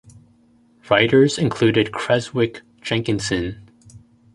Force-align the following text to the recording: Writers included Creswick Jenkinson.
Writers 0.89 1.37
included 1.37 1.91
Creswick 1.91 2.63
Jenkinson. 2.81 3.69